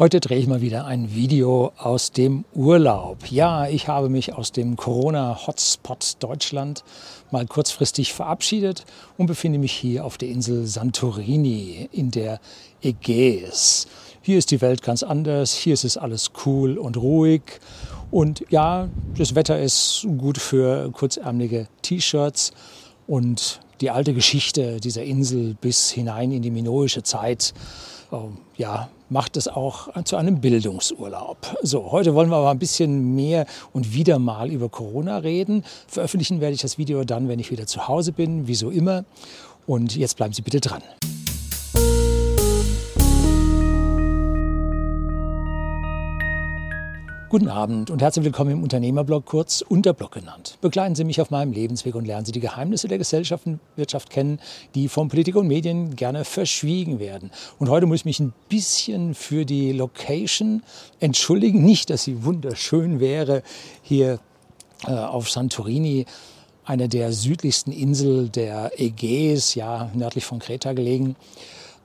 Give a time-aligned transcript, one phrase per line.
[0.00, 3.26] Heute drehe ich mal wieder ein Video aus dem Urlaub.
[3.30, 6.84] Ja, ich habe mich aus dem Corona-Hotspot Deutschland
[7.30, 8.86] mal kurzfristig verabschiedet
[9.18, 12.40] und befinde mich hier auf der Insel Santorini in der
[12.80, 13.88] Ägäis.
[14.22, 17.42] Hier ist die Welt ganz anders, hier ist es alles cool und ruhig.
[18.10, 18.88] Und ja,
[19.18, 22.54] das Wetter ist gut für kurzärmelige T-Shirts
[23.06, 27.54] und die alte Geschichte dieser Insel bis hinein in die minoische Zeit
[28.12, 31.56] ähm, ja, macht es auch zu einem Bildungsurlaub.
[31.62, 35.64] So, heute wollen wir aber ein bisschen mehr und wieder mal über Corona reden.
[35.86, 39.04] Veröffentlichen werde ich das Video dann, wenn ich wieder zu Hause bin, wie so immer.
[39.66, 40.82] Und jetzt bleiben Sie bitte dran.
[47.30, 50.58] Guten Abend und herzlich willkommen im Unternehmerblog, kurz Unterblog genannt.
[50.60, 54.10] Begleiten Sie mich auf meinem Lebensweg und lernen Sie die Geheimnisse der Gesellschaft und Wirtschaft
[54.10, 54.40] kennen,
[54.74, 57.30] die von Politik und Medien gerne verschwiegen werden.
[57.60, 60.64] Und heute muss ich mich ein bisschen für die Location
[60.98, 61.64] entschuldigen.
[61.64, 63.44] Nicht, dass sie wunderschön wäre
[63.80, 64.18] hier
[64.88, 66.06] äh, auf Santorini,
[66.64, 71.14] einer der südlichsten Insel der Ägäis, ja nördlich von Kreta gelegen.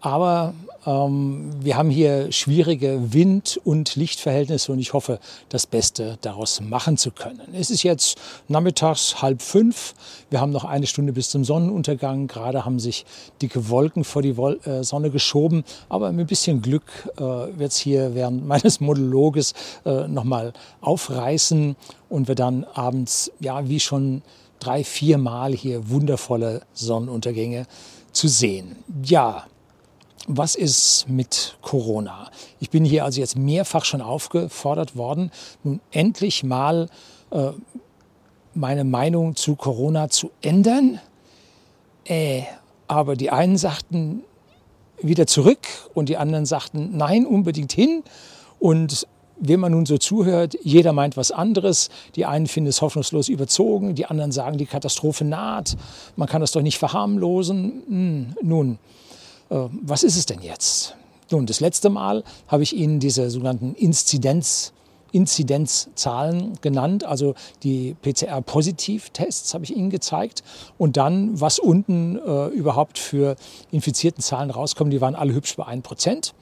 [0.06, 0.54] Aber
[0.86, 6.96] ähm, wir haben hier schwierige Wind- und Lichtverhältnisse und ich hoffe, das Beste daraus machen
[6.98, 7.42] zu können.
[7.54, 9.96] Es ist jetzt nachmittags halb fünf.
[10.30, 12.28] Wir haben noch eine Stunde bis zum Sonnenuntergang.
[12.28, 13.04] Gerade haben sich
[13.42, 15.64] dicke Wolken vor die Wol äh, Sonne geschoben.
[15.90, 16.84] Aber mit ein bisschen Glück
[17.18, 21.76] äh, wird es hier während meines Monologes äh, nochmal aufreißen
[22.10, 24.22] und wir dann abends, ja, wie schon
[24.60, 27.66] drei, vier Mal hier wundervolle Sonnenuntergänge
[28.12, 28.76] zu sehen.
[29.04, 29.46] Ja,
[30.28, 32.30] was ist mit Corona?
[32.60, 35.32] Ich bin hier also jetzt mehrfach schon aufgefordert worden,
[35.64, 36.90] nun endlich mal
[37.32, 37.52] äh,
[38.54, 41.00] meine Meinung zu Corona zu ändern.
[42.06, 42.44] Äh,
[42.88, 44.24] aber die einen sagten
[45.02, 48.04] wieder zurück und die anderen sagten nein, unbedingt hin.
[48.60, 51.90] Und wenn man nun so zuhört, jeder meint was anderes.
[52.16, 55.76] Die einen finden es hoffnungslos überzogen, die anderen sagen, die Katastrophe naht.
[56.16, 57.84] Man kann das doch nicht verharmlosen.
[57.88, 58.80] Hm, nun,
[59.50, 60.96] was ist es denn jetzt?
[61.32, 64.74] Nun, das letzte Mal habe ich Ihnen diese sogenannten Inzidenz,
[65.12, 70.44] Inzidenzzahlen genannt, also die PCR-Positiv-Tests habe ich Ihnen gezeigt.
[70.78, 73.36] Und dann, was unten äh, überhaupt für
[73.72, 76.34] infizierten Zahlen rauskommen, die waren alle hübsch bei 1%.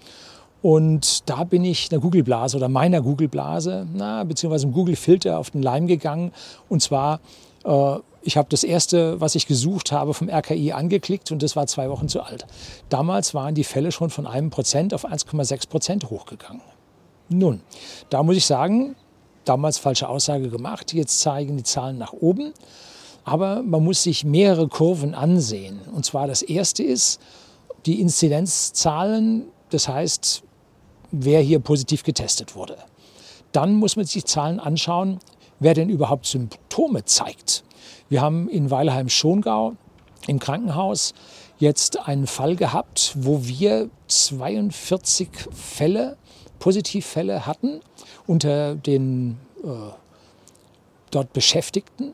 [0.64, 3.86] Und da bin ich einer Google-Blase oder meiner Google-Blase,
[4.26, 6.32] beziehungsweise einem Google-Filter auf den Leim gegangen.
[6.70, 7.20] Und zwar
[7.66, 11.68] äh, ich habe das erste, was ich gesucht habe, vom RKI angeklickt und das war
[11.68, 12.46] zwei Wochen zu alt.
[12.90, 16.62] Damals waren die Fälle schon von einem Prozent auf 1,6 Prozent hochgegangen.
[17.30, 17.62] Nun,
[18.10, 18.96] da muss ich sagen,
[19.46, 20.94] damals falsche Aussage gemacht.
[20.94, 22.54] Jetzt zeigen die Zahlen nach oben.
[23.26, 25.80] Aber man muss sich mehrere Kurven ansehen.
[25.94, 27.22] Und zwar das erste ist
[27.86, 30.44] die Inzidenzzahlen, das heißt,
[31.12, 32.78] wer hier positiv getestet wurde.
[33.52, 35.20] Dann muss man sich Zahlen anschauen,
[35.60, 37.64] wer denn überhaupt Symptome zeigt.
[38.10, 39.76] Wir haben in Weilheim-Schongau
[40.28, 41.14] im Krankenhaus
[41.58, 46.18] jetzt einen Fall gehabt, wo wir 42 Fälle,
[46.60, 47.82] Positivfälle hatten
[48.26, 49.68] unter den äh,
[51.12, 52.14] dort Beschäftigten.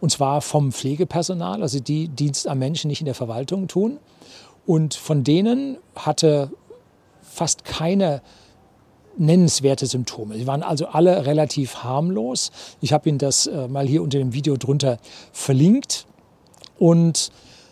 [0.00, 3.98] Und zwar vom Pflegepersonal, also die Dienst am Menschen nicht in der Verwaltung tun.
[4.66, 6.50] Und von denen hatte
[7.22, 8.22] fast keine
[9.18, 10.36] nennenswerte Symptome.
[10.36, 12.50] Sie waren also alle relativ harmlos.
[12.80, 14.98] Ich habe Ihnen das äh, mal hier unter dem Video drunter
[15.32, 16.06] verlinkt.
[16.78, 17.30] Und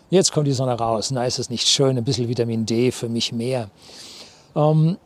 [0.09, 1.11] jetzt kommt die Sonne raus.
[1.11, 1.97] Na, ist es nicht schön?
[1.97, 3.69] Ein bisschen Vitamin D für mich mehr.
[4.55, 4.97] Ähm,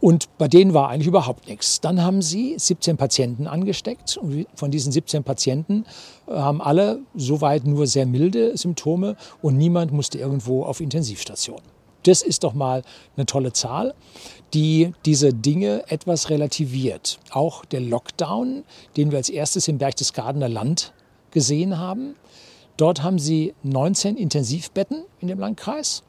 [0.00, 1.80] und bei denen war eigentlich überhaupt nichts.
[1.80, 4.16] Dann haben sie 17 Patienten angesteckt.
[4.16, 5.84] Und von diesen 17 Patienten
[6.26, 11.60] äh, haben alle soweit nur sehr milde Symptome und niemand musste irgendwo auf Intensivstation.
[12.04, 12.82] Das ist doch mal
[13.16, 13.94] eine tolle Zahl,
[14.54, 17.18] die diese Dinge etwas relativiert.
[17.30, 18.64] Auch der Lockdown,
[18.96, 20.92] den wir als erstes im Berchtesgadener Land
[21.30, 22.14] gesehen haben.
[22.76, 26.02] Dort haben sie 19 Intensivbetten in dem Landkreis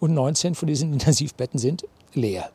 [0.00, 2.50] und 19 von diesen Intensivbetten sind leer.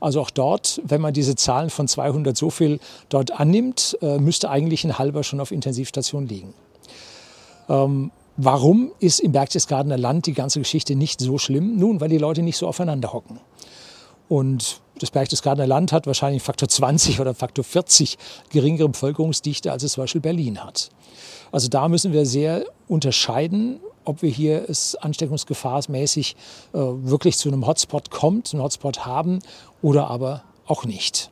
[0.00, 2.80] Also auch dort, wenn man diese Zahlen von 200 so viel
[3.10, 6.54] dort annimmt, äh, müsste eigentlich ein halber schon auf Intensivstation liegen.
[7.68, 8.10] Ähm,
[8.42, 11.76] Warum ist im Berchtesgadener Land die ganze Geschichte nicht so schlimm?
[11.76, 13.38] Nun, weil die Leute nicht so aufeinander hocken.
[14.30, 18.16] Und das Berchtesgadener Land hat wahrscheinlich Faktor 20 oder Faktor 40
[18.48, 20.88] geringere Bevölkerungsdichte, als es zum Beispiel Berlin hat.
[21.52, 26.34] Also da müssen wir sehr unterscheiden, ob wir hier es ansteckungsgefahrmäßig
[26.72, 29.40] äh, wirklich zu einem Hotspot kommt, einen Hotspot haben
[29.82, 31.30] oder aber auch nicht.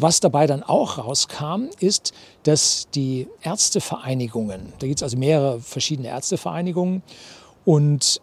[0.00, 2.12] Was dabei dann auch rauskam, ist,
[2.44, 7.02] dass die Ärztevereinigungen, da gibt es also mehrere verschiedene Ärztevereinigungen,
[7.66, 8.22] und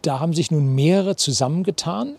[0.00, 2.16] da haben sich nun mehrere zusammengetan,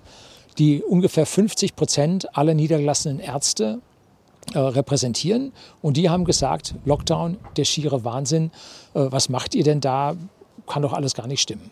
[0.60, 3.82] die ungefähr 50 Prozent aller niedergelassenen Ärzte
[4.54, 5.54] äh, repräsentieren.
[5.82, 8.52] Und die haben gesagt, Lockdown, der schiere Wahnsinn,
[8.94, 10.16] äh, was macht ihr denn da?
[10.68, 11.72] Kann doch alles gar nicht stimmen.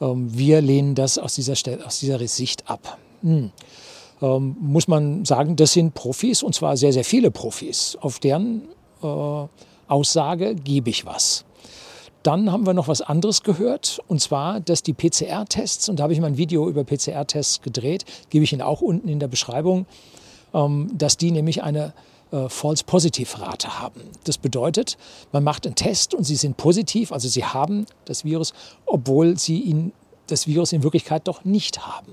[0.00, 1.54] Ähm, wir lehnen das aus dieser,
[1.84, 2.98] aus dieser Sicht ab.
[3.22, 3.52] Hm.
[4.20, 7.96] Ähm, muss man sagen, das sind Profis, und zwar sehr, sehr viele Profis.
[8.00, 8.62] Auf deren
[9.02, 9.46] äh,
[9.86, 11.44] Aussage gebe ich was.
[12.22, 16.12] Dann haben wir noch was anderes gehört, und zwar, dass die PCR-Tests, und da habe
[16.12, 19.86] ich mal ein Video über PCR-Tests gedreht, gebe ich Ihnen auch unten in der Beschreibung,
[20.52, 21.94] ähm, dass die nämlich eine
[22.32, 24.02] äh, False Positive Rate haben.
[24.24, 24.98] Das bedeutet,
[25.32, 28.52] man macht einen Test und sie sind positiv, also sie haben das Virus,
[28.84, 29.92] obwohl sie ihn,
[30.26, 32.12] das Virus in Wirklichkeit doch nicht haben.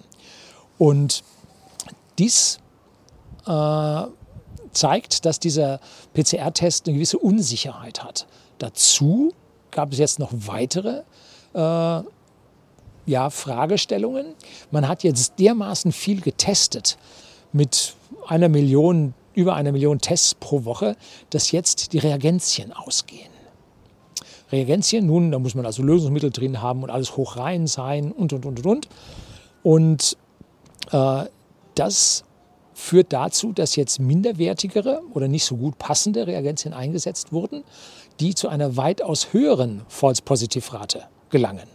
[0.77, 1.23] Und
[2.17, 2.59] dies
[3.45, 4.03] äh,
[4.71, 5.79] zeigt, dass dieser
[6.13, 8.27] PCR-Test eine gewisse Unsicherheit hat.
[8.57, 9.33] Dazu
[9.71, 11.03] gab es jetzt noch weitere
[11.53, 12.03] äh,
[13.05, 14.33] ja, Fragestellungen.
[14.71, 16.97] Man hat jetzt dermaßen viel getestet
[17.51, 17.95] mit
[18.27, 20.95] einer Million, über einer Million Tests pro Woche,
[21.29, 23.29] dass jetzt die Reagenzien ausgehen.
[24.51, 28.31] Reagenzien, nun, da muss man also Lösungsmittel drin haben und alles hoch rein sein und,
[28.33, 28.89] und, und, und.
[29.63, 30.17] Und
[30.91, 31.25] äh,
[31.75, 32.23] das
[32.73, 37.63] führt dazu, dass jetzt minderwertigere oder nicht so gut passende Reagenzien eingesetzt wurden,
[38.19, 41.67] die zu einer weitaus höheren False-Positive-Rate gelangen.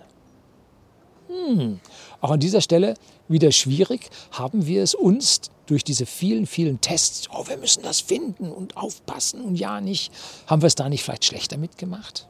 [1.28, 1.80] Hm.
[2.20, 2.94] Auch an dieser Stelle
[3.28, 4.10] wieder schwierig.
[4.32, 8.76] Haben wir es uns durch diese vielen, vielen Tests, oh, wir müssen das finden und
[8.76, 10.12] aufpassen und ja nicht,
[10.46, 12.26] haben wir es da nicht vielleicht schlechter mitgemacht?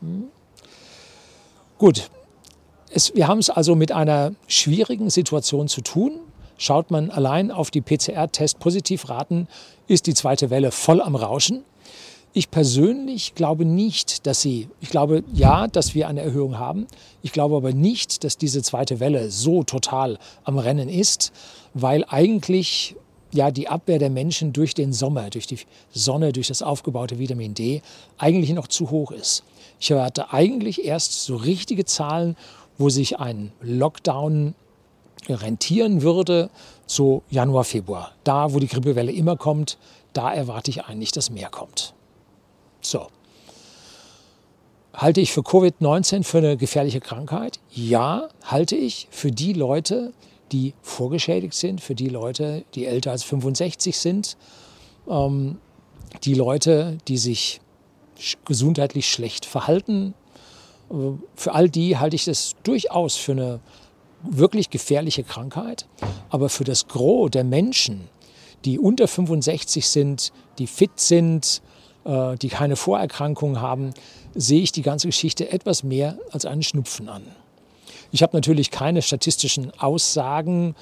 [0.00, 0.28] Hm?
[1.78, 2.10] Gut,
[2.90, 6.20] es, wir haben es also mit einer schwierigen Situation zu tun.
[6.62, 9.48] Schaut man allein auf die PCR-Test-Positivraten,
[9.88, 11.64] ist die zweite Welle voll am Rauschen.
[12.34, 16.86] Ich persönlich glaube nicht, dass sie, ich glaube ja, dass wir eine Erhöhung haben.
[17.20, 21.32] Ich glaube aber nicht, dass diese zweite Welle so total am Rennen ist,
[21.74, 22.94] weil eigentlich
[23.32, 25.58] ja die Abwehr der Menschen durch den Sommer, durch die
[25.90, 27.82] Sonne, durch das aufgebaute Vitamin D
[28.18, 29.42] eigentlich noch zu hoch ist.
[29.80, 32.36] Ich erwarte eigentlich erst so richtige Zahlen,
[32.78, 34.54] wo sich ein Lockdown
[35.28, 36.50] rentieren würde,
[36.86, 38.12] so Januar, Februar.
[38.24, 39.78] Da, wo die Grippewelle immer kommt,
[40.12, 41.94] da erwarte ich eigentlich, dass mehr kommt.
[42.80, 43.06] So.
[44.92, 47.60] Halte ich für Covid-19 für eine gefährliche Krankheit?
[47.70, 50.12] Ja, halte ich für die Leute,
[50.52, 54.36] die vorgeschädigt sind, für die Leute, die älter als 65 sind,
[55.08, 55.58] ähm,
[56.24, 57.60] die Leute, die sich
[58.44, 60.14] gesundheitlich schlecht verhalten.
[60.90, 60.94] Äh,
[61.36, 63.60] für all die halte ich das durchaus für eine
[64.22, 65.86] wirklich gefährliche Krankheit.
[66.30, 68.08] Aber für das Gros der Menschen,
[68.64, 71.62] die unter 65 sind, die fit sind,
[72.04, 73.92] äh, die keine Vorerkrankungen haben,
[74.34, 77.22] sehe ich die ganze Geschichte etwas mehr als einen Schnupfen an.
[78.10, 80.74] Ich habe natürlich keine statistischen Aussagen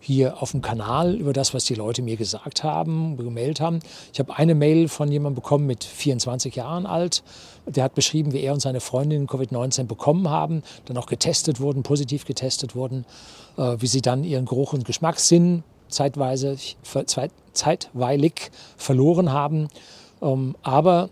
[0.00, 3.80] hier auf dem Kanal über das, was die Leute mir gesagt haben, gemeldet haben.
[4.12, 7.22] Ich habe eine Mail von jemandem bekommen mit 24 Jahren alt.
[7.66, 11.82] Der hat beschrieben, wie er und seine Freundin Covid-19 bekommen haben, dann auch getestet wurden,
[11.82, 13.04] positiv getestet wurden,
[13.56, 16.56] äh, wie sie dann ihren Geruch und Geschmackssinn zeitweise,
[17.52, 19.68] zeitweilig verloren haben
[20.20, 21.10] ähm, aber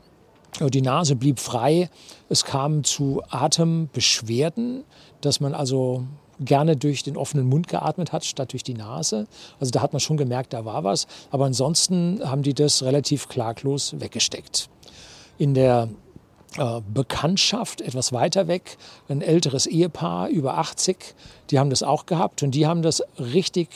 [0.60, 1.90] äh, die Nase blieb frei.
[2.28, 4.84] Es kam zu Atembeschwerden,
[5.20, 6.04] dass man also
[6.40, 9.26] gerne durch den offenen Mund geatmet hat, statt durch die Nase.
[9.60, 11.06] Also da hat man schon gemerkt, da war was.
[11.30, 14.68] Aber ansonsten haben die das relativ klaglos weggesteckt.
[15.38, 15.88] In der
[16.56, 18.78] äh, Bekanntschaft etwas weiter weg,
[19.08, 21.14] ein älteres Ehepaar über 80,
[21.50, 23.68] die haben das auch gehabt und die haben das richtig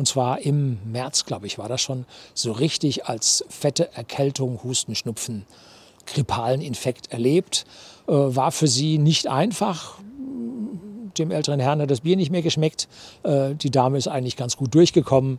[0.00, 4.94] und zwar im März, glaube ich, war das schon so richtig als fette Erkältung, Husten,
[4.94, 5.44] Schnupfen,
[6.06, 7.66] grippalen Infekt erlebt.
[8.08, 9.98] Äh, war für sie nicht einfach.
[11.18, 12.88] Dem älteren Herrn hat das Bier nicht mehr geschmeckt.
[13.22, 15.38] Äh, die Dame ist eigentlich ganz gut durchgekommen.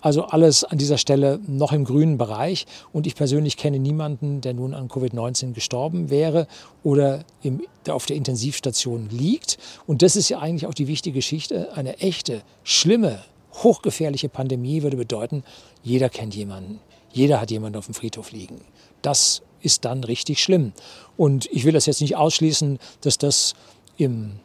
[0.00, 2.66] Also alles an dieser Stelle noch im grünen Bereich.
[2.92, 6.48] Und ich persönlich kenne niemanden, der nun an Covid-19 gestorben wäre
[6.82, 9.58] oder im, der auf der Intensivstation liegt.
[9.86, 11.72] Und das ist ja eigentlich auch die wichtige Geschichte.
[11.76, 13.20] Eine echte, schlimme
[13.54, 15.44] hochgefährliche Pandemie würde bedeuten,
[15.82, 16.80] jeder kennt jemanden,
[17.12, 18.62] jeder hat jemanden auf dem Friedhof liegen.
[19.02, 20.72] Das ist dann richtig schlimm.
[21.16, 23.54] Und ich will das jetzt nicht ausschließen, dass das
[23.96, 24.40] im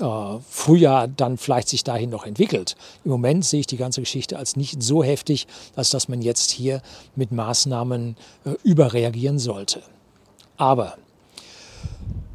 [0.00, 2.76] äh, Frühjahr dann vielleicht sich dahin noch entwickelt.
[3.04, 6.50] Im Moment sehe ich die ganze Geschichte als nicht so heftig, als dass man jetzt
[6.50, 6.82] hier
[7.16, 9.82] mit Maßnahmen äh, überreagieren sollte.
[10.56, 10.96] Aber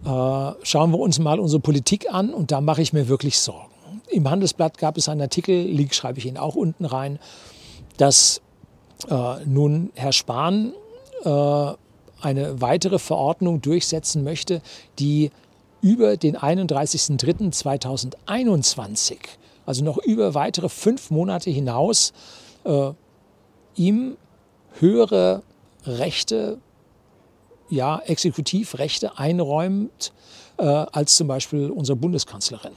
[0.06, 3.74] äh, schauen wir uns mal unsere Politik an und da mache ich mir wirklich Sorgen.
[4.08, 7.20] Im Handelsblatt gab es einen Artikel, Link schreibe ich Ihnen auch unten rein,
[7.98, 8.42] dass
[9.10, 10.74] äh, nun Herr Spahn
[11.24, 11.74] äh,
[12.22, 14.62] eine weitere Verordnung durchsetzen möchte,
[15.00, 15.32] die
[15.86, 19.18] über den 31.03.2021
[19.66, 22.14] also noch über weitere fünf Monate hinaus,
[22.64, 22.92] äh,
[23.76, 24.18] ihm
[24.80, 25.44] höhere
[25.86, 26.60] Rechte,
[27.70, 30.14] ja, Exekutivrechte einräumt
[30.58, 32.74] äh, als zum Beispiel unsere Bundeskanzlerin.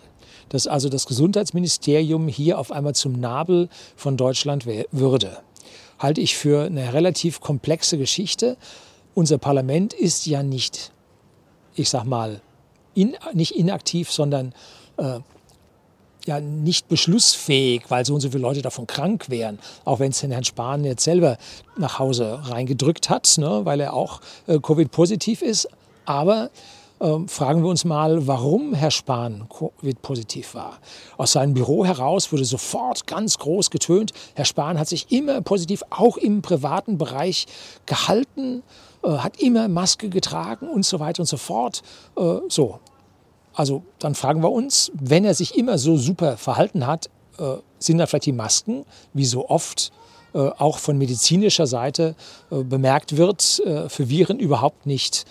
[0.48, 5.38] Dass also das Gesundheitsministerium hier auf einmal zum Nabel von Deutschland würde,
[5.98, 8.56] halte ich für eine relativ komplexe Geschichte.
[9.14, 10.90] Unser Parlament ist ja nicht,
[11.74, 12.40] ich sag mal,
[12.98, 14.52] in, nicht inaktiv, sondern
[14.96, 15.20] äh,
[16.26, 19.58] ja nicht beschlussfähig, weil so und so viele Leute davon krank wären.
[19.84, 21.38] Auch wenn es den Herrn Spahn jetzt selber
[21.76, 25.68] nach Hause reingedrückt hat, ne, weil er auch äh, Covid-positiv ist.
[26.04, 26.50] Aber
[27.00, 30.78] äh, fragen wir uns mal, warum Herr Spahn Covid-positiv war.
[31.16, 35.82] Aus seinem Büro heraus wurde sofort ganz groß getönt, Herr Spahn hat sich immer positiv,
[35.90, 37.46] auch im privaten Bereich
[37.86, 38.62] gehalten,
[39.02, 41.82] äh, hat immer Maske getragen und so weiter und so fort.
[42.16, 42.80] Äh, so,
[43.54, 47.98] also dann fragen wir uns, wenn er sich immer so super verhalten hat, äh, sind
[47.98, 49.92] da vielleicht die Masken, wie so oft
[50.34, 52.14] auch von medizinischer Seite
[52.50, 55.24] bemerkt wird, für Viren überhaupt nicht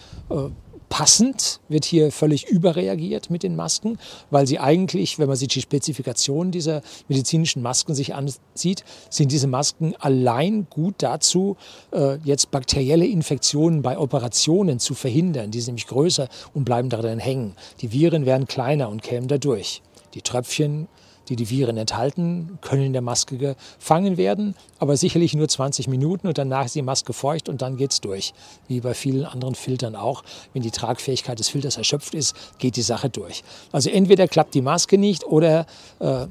[0.89, 3.97] passend, wird hier völlig überreagiert mit den Masken,
[4.29, 9.47] weil sie eigentlich, wenn man sich die Spezifikation dieser medizinischen Masken sich ansieht, sind diese
[9.47, 11.57] Masken allein gut dazu,
[11.91, 15.51] äh, jetzt bakterielle Infektionen bei Operationen zu verhindern.
[15.51, 17.55] Die sind nämlich größer und bleiben darin hängen.
[17.81, 19.81] Die Viren werden kleiner und kämen dadurch.
[20.13, 20.87] Die Tröpfchen
[21.29, 26.27] die die Viren enthalten, können in der Maske gefangen werden, aber sicherlich nur 20 Minuten
[26.27, 28.33] und danach ist die Maske feucht und dann geht es durch.
[28.67, 30.23] Wie bei vielen anderen Filtern auch.
[30.53, 33.43] Wenn die Tragfähigkeit des Filters erschöpft ist, geht die Sache durch.
[33.71, 35.65] Also entweder klappt die Maske nicht oder
[35.99, 36.27] äh,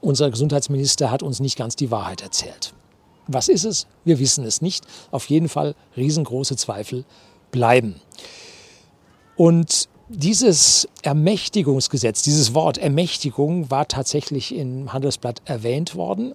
[0.00, 2.72] unser Gesundheitsminister hat uns nicht ganz die Wahrheit erzählt.
[3.26, 3.86] Was ist es?
[4.04, 4.84] Wir wissen es nicht.
[5.10, 7.04] Auf jeden Fall riesengroße Zweifel
[7.52, 8.00] bleiben.
[9.36, 16.34] Und dieses Ermächtigungsgesetz, dieses Wort Ermächtigung war tatsächlich im Handelsblatt erwähnt worden,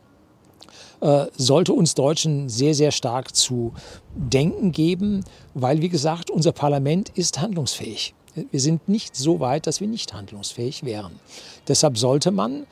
[1.01, 3.73] äh, sollte uns Deutschen sehr, sehr stark zu
[4.15, 8.13] denken geben, weil, wie gesagt, unser Parlament ist handlungsfähig.
[8.49, 11.19] Wir sind nicht so weit, dass wir nicht handlungsfähig wären.
[11.67, 12.65] Deshalb sollte man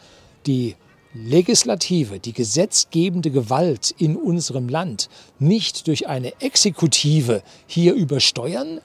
[0.46, 0.76] die
[1.14, 8.80] Legislative, die gesetzgebende Gewalt in unserem Land nicht durch eine Exekutive hier übersteuern,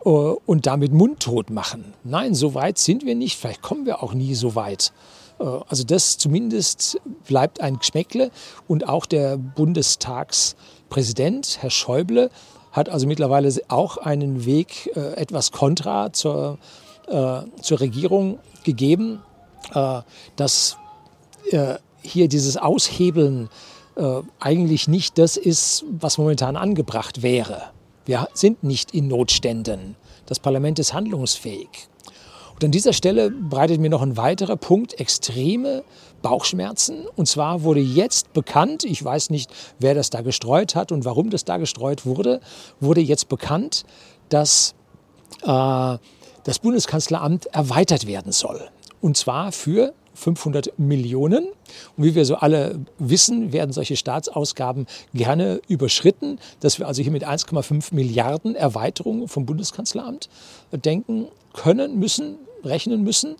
[0.00, 1.94] und damit mundtot machen.
[2.04, 3.36] Nein, so weit sind wir nicht.
[3.36, 4.92] Vielleicht kommen wir auch nie so weit.
[5.38, 8.30] Äh, also das zumindest bleibt ein Geschmäckle.
[8.66, 12.30] Und auch der Bundestagspräsident, Herr Schäuble,
[12.72, 16.58] hat also mittlerweile auch einen Weg äh, etwas kontra zur,
[17.62, 19.22] zur Regierung gegeben,
[20.36, 20.76] dass
[22.02, 23.48] hier dieses Aushebeln
[24.40, 27.70] eigentlich nicht das ist, was momentan angebracht wäre.
[28.08, 29.94] Wir sind nicht in Notständen.
[30.24, 31.68] Das Parlament ist handlungsfähig.
[32.54, 35.84] Und an dieser Stelle bereitet mir noch ein weiterer Punkt extreme
[36.22, 37.06] Bauchschmerzen.
[37.16, 41.28] Und zwar wurde jetzt bekannt, ich weiß nicht, wer das da gestreut hat und warum
[41.28, 42.40] das da gestreut wurde,
[42.80, 43.84] wurde jetzt bekannt,
[44.30, 44.74] dass
[45.42, 45.98] äh,
[46.44, 48.70] das Bundeskanzleramt erweitert werden soll.
[49.02, 51.46] Und zwar für 500 Millionen.
[51.96, 57.12] Und wie wir so alle wissen, werden solche Staatsausgaben gerne überschritten, dass wir also hier
[57.12, 60.28] mit 1,5 Milliarden Erweiterung vom Bundeskanzleramt
[60.72, 63.36] denken können, müssen, rechnen müssen.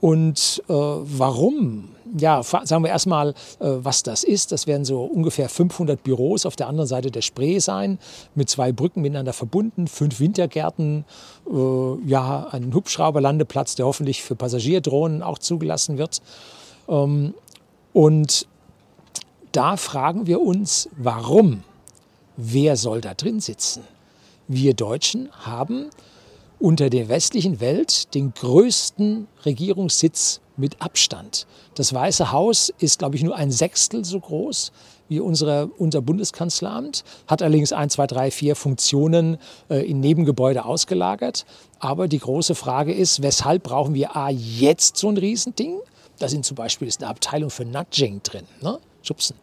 [0.00, 1.88] Und äh, warum?
[2.16, 4.52] Ja, sagen wir erstmal, äh, was das ist.
[4.52, 7.98] Das werden so ungefähr 500 Büros auf der anderen Seite der Spree sein,
[8.34, 11.04] mit zwei Brücken miteinander verbunden, fünf Wintergärten,
[11.50, 16.22] äh, ja, einen Hubschrauberlandeplatz, der hoffentlich für Passagierdrohnen auch zugelassen wird.
[16.88, 17.34] Ähm,
[17.92, 18.46] und
[19.52, 21.64] da fragen wir uns, warum?
[22.36, 23.82] Wer soll da drin sitzen?
[24.46, 25.90] Wir Deutschen haben
[26.58, 31.46] unter der westlichen Welt den größten Regierungssitz mit Abstand.
[31.74, 34.72] Das Weiße Haus ist, glaube ich, nur ein Sechstel so groß
[35.08, 39.38] wie unsere, unser Bundeskanzleramt, hat allerdings ein, zwei, drei, vier Funktionen
[39.70, 41.46] äh, in Nebengebäude ausgelagert.
[41.78, 45.78] Aber die große Frage ist, weshalb brauchen wir A, jetzt so ein Riesending?
[46.18, 48.78] Da sind zum Beispiel ist eine Abteilung für Nudging drin, ne?
[49.02, 49.36] Schubsen,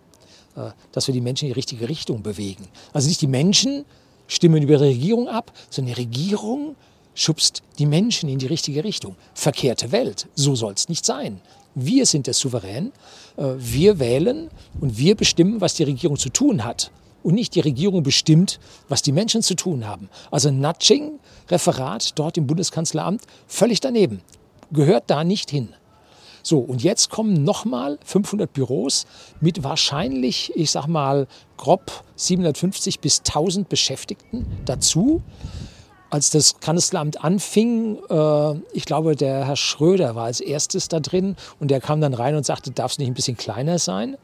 [0.55, 2.67] äh, dass wir die Menschen in die richtige Richtung bewegen.
[2.93, 3.85] Also nicht die Menschen
[4.27, 6.75] stimmen über die Regierung ab, sondern die Regierung
[7.15, 9.15] schubst die Menschen in die richtige Richtung.
[9.33, 11.41] Verkehrte Welt, so soll es nicht sein.
[11.73, 12.91] Wir sind der Souverän,
[13.37, 16.91] äh, wir wählen und wir bestimmen, was die Regierung zu tun hat.
[17.23, 20.09] Und nicht die Regierung bestimmt, was die Menschen zu tun haben.
[20.29, 21.19] Also Nudging,
[21.49, 24.21] Referat dort im Bundeskanzleramt, völlig daneben.
[24.71, 25.69] Gehört da nicht hin.
[26.43, 29.07] So, und jetzt kommen nochmal 500 Büros
[29.41, 35.23] mit wahrscheinlich, ich sag mal, grob 750 bis 1000 Beschäftigten dazu.
[36.09, 41.35] Als das Kanzleramt anfing, äh, ich glaube, der Herr Schröder war als erstes da drin
[41.59, 44.17] und der kam dann rein und sagte, darf es nicht ein bisschen kleiner sein?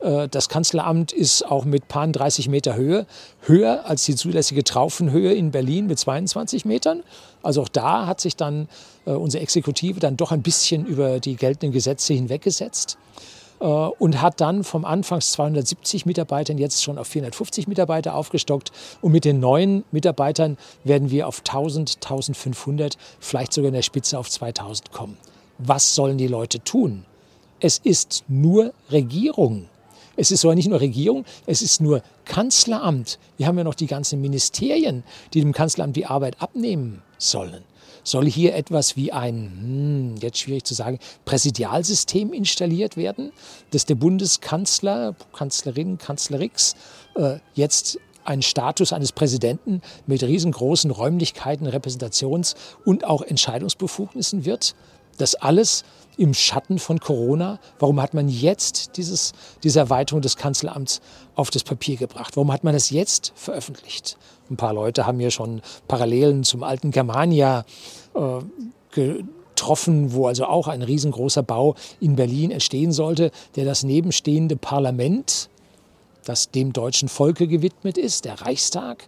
[0.00, 3.06] Äh, das Kanzleramt ist auch mit paar 30 Meter Höhe
[3.42, 7.02] höher als die zulässige Traufenhöhe in Berlin mit 22 Metern.
[7.42, 8.68] Also auch da hat sich dann
[9.06, 12.98] äh, unsere Exekutive dann doch ein bisschen über die geltenden Gesetze hinweggesetzt
[13.60, 18.72] und hat dann vom Anfangs 270 Mitarbeitern jetzt schon auf 450 Mitarbeiter aufgestockt.
[19.02, 24.18] Und mit den neuen Mitarbeitern werden wir auf 1000, 1500, vielleicht sogar in der Spitze
[24.18, 25.18] auf 2000 kommen.
[25.58, 27.04] Was sollen die Leute tun?
[27.60, 29.66] Es ist nur Regierung.
[30.16, 33.18] Es ist aber nicht nur Regierung, es ist nur Kanzleramt.
[33.36, 37.62] Wir haben ja noch die ganzen Ministerien, die dem Kanzleramt die Arbeit abnehmen sollen.
[38.04, 43.32] Soll hier etwas wie ein, hm, jetzt schwierig zu sagen, Präsidialsystem installiert werden,
[43.70, 46.74] dass der Bundeskanzler, Kanzlerin, Kanzlerix
[47.16, 52.54] äh, jetzt einen Status eines Präsidenten mit riesengroßen Räumlichkeiten, Repräsentations-
[52.84, 54.74] und auch Entscheidungsbefugnissen wird?
[55.20, 55.84] Das alles
[56.16, 57.58] im Schatten von Corona.
[57.78, 61.00] Warum hat man jetzt dieses, diese Erweiterung des Kanzleramts
[61.34, 62.36] auf das Papier gebracht?
[62.36, 64.16] Warum hat man es jetzt veröffentlicht?
[64.50, 67.64] Ein paar Leute haben hier schon Parallelen zum alten Germania
[68.14, 68.40] äh,
[68.92, 75.50] getroffen, wo also auch ein riesengroßer Bau in Berlin entstehen sollte, der das nebenstehende Parlament,
[76.24, 79.06] das dem deutschen Volke gewidmet ist, der Reichstag,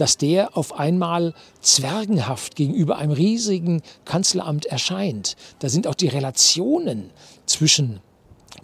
[0.00, 5.36] dass der auf einmal zwergenhaft gegenüber einem riesigen Kanzleramt erscheint.
[5.58, 7.10] Da sind auch die Relationen
[7.44, 8.00] zwischen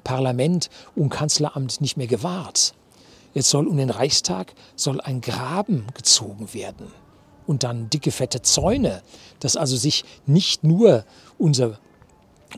[0.03, 2.73] Parlament und Kanzleramt nicht mehr gewahrt.
[3.35, 6.91] Jetzt soll um den Reichstag soll ein Graben gezogen werden
[7.47, 9.03] und dann dicke fette Zäune,
[9.41, 11.05] dass also sich nicht nur
[11.37, 11.79] unser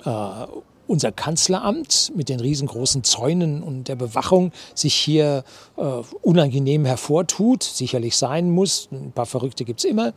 [0.05, 0.47] äh,
[0.89, 5.45] unser Kanzleramt mit den riesengroßen Zäunen und der Bewachung sich hier
[5.77, 5.83] äh,
[6.23, 10.15] unangenehm hervortut, sicherlich sein muss, ein paar Verrückte gibt es immer,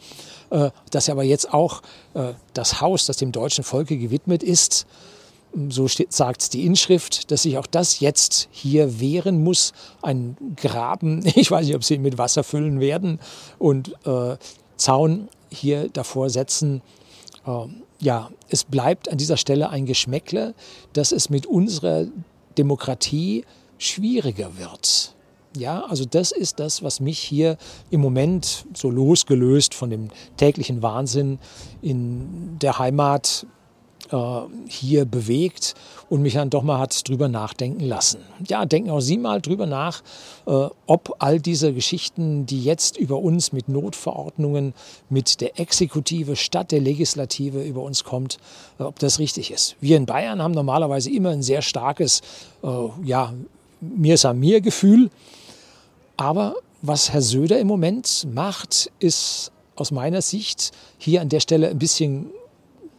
[0.50, 1.82] äh, dass aber jetzt auch
[2.16, 4.88] äh, das Haus, das dem deutschen Volke gewidmet ist,
[5.70, 9.74] so sagt die Inschrift, dass sich auch das jetzt hier wehren muss.
[10.02, 13.20] Ein Graben, ich weiß nicht, ob sie ihn mit Wasser füllen werden
[13.60, 14.38] und äh,
[14.78, 16.82] Zaun hier davor setzen.
[17.46, 20.54] Ähm, ja, es bleibt an dieser Stelle ein Geschmäckle,
[20.94, 22.08] dass es mit unserer
[22.58, 23.46] Demokratie
[23.78, 25.16] schwieriger wird.
[25.58, 27.58] Ja, also das ist das, was mich hier
[27.90, 31.40] im Moment so losgelöst von dem täglichen Wahnsinn
[31.82, 33.46] in der Heimat
[34.12, 34.18] äh,
[34.68, 35.76] hier bewegt
[36.10, 38.20] und mich dann doch mal hat drüber nachdenken lassen.
[38.48, 40.04] Ja, denken auch Sie mal drüber nach,
[40.46, 44.74] äh, ob all diese Geschichten, die jetzt über uns mit Notverordnungen,
[45.10, 48.38] mit der Exekutive statt der Legislative über uns kommt,
[48.80, 49.76] äh, ob das richtig ist.
[49.80, 52.22] Wir in Bayern haben normalerweise immer ein sehr starkes,
[52.64, 52.68] äh,
[53.04, 53.34] ja,
[53.80, 55.10] mir ist mir Gefühl.
[56.18, 61.70] Aber was Herr Söder im Moment macht, ist aus meiner Sicht hier an der Stelle
[61.70, 62.28] ein bisschen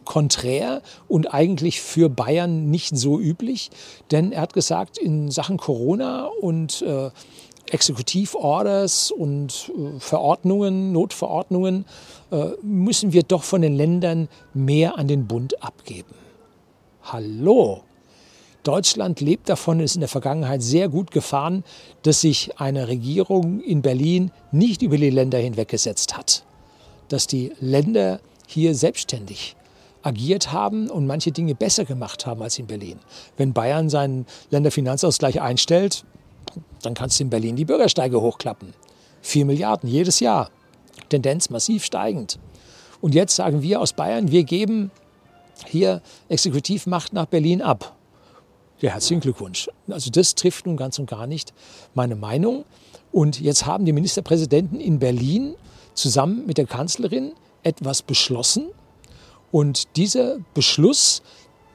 [0.05, 3.71] konträr und eigentlich für Bayern nicht so üblich,
[4.11, 7.09] denn er hat gesagt, in Sachen Corona und äh,
[7.69, 11.85] Exekutivorders und äh, Verordnungen, Notverordnungen,
[12.31, 16.13] äh, müssen wir doch von den Ländern mehr an den Bund abgeben.
[17.03, 17.83] Hallo!
[18.63, 21.65] Deutschland lebt davon, ist in der Vergangenheit sehr gut gefahren,
[22.03, 26.45] dass sich eine Regierung in Berlin nicht über die Länder hinweggesetzt hat.
[27.09, 29.57] Dass die Länder hier selbstständig
[30.03, 32.99] agiert haben und manche Dinge besser gemacht haben als in Berlin.
[33.37, 36.05] Wenn Bayern seinen Länderfinanzausgleich einstellt,
[36.81, 38.73] dann kannst du in Berlin die Bürgersteige hochklappen.
[39.21, 40.49] Vier Milliarden jedes Jahr.
[41.09, 42.39] Tendenz massiv steigend.
[43.01, 44.91] Und jetzt sagen wir aus Bayern, wir geben
[45.65, 47.95] hier Exekutivmacht nach Berlin ab.
[48.79, 49.69] Ja, herzlichen Glückwunsch.
[49.87, 51.53] Also das trifft nun ganz und gar nicht
[51.93, 52.65] meine Meinung.
[53.11, 55.55] Und jetzt haben die Ministerpräsidenten in Berlin
[55.93, 58.69] zusammen mit der Kanzlerin etwas beschlossen,
[59.53, 61.21] und dieser Beschluss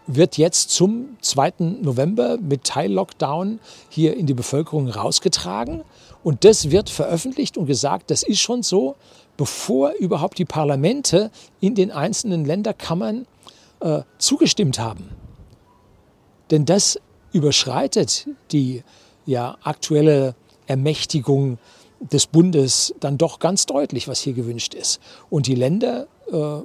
[0.08, 1.52] wird jetzt zum 2.
[1.80, 5.84] November mit Teil-Lockdown hier in die Bevölkerung rausgetragen.
[6.24, 8.96] Und das wird veröffentlicht und gesagt, das ist schon so,
[9.36, 13.28] bevor überhaupt die Parlamente in den einzelnen Länderkammern
[13.78, 15.10] äh, zugestimmt haben.
[16.50, 16.98] Denn das
[17.32, 18.82] überschreitet die
[19.24, 20.34] ja, aktuelle
[20.66, 21.58] Ermächtigung
[22.00, 24.98] des Bundes dann doch ganz deutlich, was hier gewünscht ist.
[25.30, 26.62] Und die Länder äh,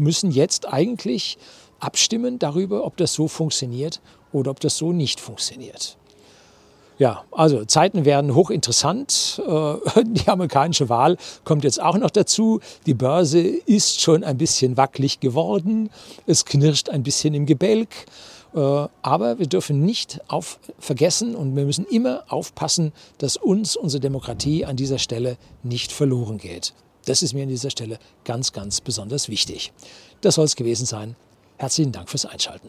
[0.00, 1.38] müssen jetzt eigentlich
[1.78, 4.00] abstimmen darüber, ob das so funktioniert
[4.32, 5.96] oder ob das so nicht funktioniert.
[7.00, 9.40] Ja, also Zeiten werden hochinteressant.
[9.46, 12.60] Äh, die amerikanische Wahl kommt jetzt auch noch dazu.
[12.84, 15.88] Die Börse ist schon ein bisschen wackelig geworden.
[16.26, 17.88] Es knirscht ein bisschen im Gebälk.
[18.54, 24.02] Äh, aber wir dürfen nicht auf vergessen und wir müssen immer aufpassen, dass uns unsere
[24.02, 26.74] Demokratie an dieser Stelle nicht verloren geht.
[27.10, 29.72] Das ist mir an dieser Stelle ganz, ganz besonders wichtig.
[30.20, 31.16] Das soll es gewesen sein.
[31.58, 32.68] Herzlichen Dank fürs Einschalten.